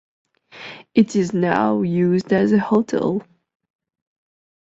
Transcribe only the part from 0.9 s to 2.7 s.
It is now used as a